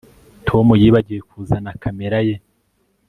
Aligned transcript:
Tom 0.47 0.67
yibagiwe 0.81 1.21
kuzana 1.29 1.69
kamera 1.81 2.19
ye 2.27 2.35